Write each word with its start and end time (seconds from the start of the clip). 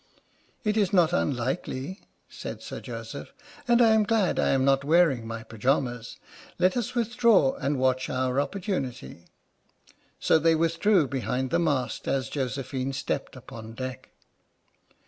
"It 0.63 0.77
is 0.77 0.91
not 0.91 1.13
unlikely," 1.13 2.01
said 2.27 2.63
Sir 2.63 2.79
Joseph," 2.79 3.33
and 3.67 3.83
I 3.83 3.89
am 3.93 4.01
glad 4.01 4.39
I 4.39 4.49
am 4.49 4.65
not 4.65 4.83
wearing 4.83 5.27
my 5.27 5.43
pyjamas. 5.43 6.17
Let 6.57 6.75
us 6.75 6.95
with 6.95 7.15
draw 7.15 7.53
and 7.57 7.77
watch 7.77 8.09
our 8.09 8.41
opportunity." 8.41 9.25
So 10.19 10.39
they 10.39 10.55
withdrew 10.55 11.07
behind 11.07 11.51
the 11.51 11.59
mast, 11.59 12.07
as 12.07 12.29
Josephine 12.29 12.93
stepped 12.93 13.35
upon 13.35 13.73
deck. 13.75 14.09